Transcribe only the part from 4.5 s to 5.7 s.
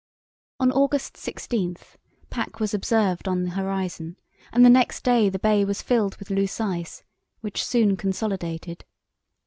and next day the bay